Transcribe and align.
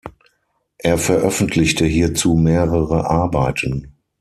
Er 0.79 0.97
veröffentlichte 0.97 1.85
hierzu 1.85 2.33
mehrere 2.33 3.07
Arbeiten. 3.07 3.97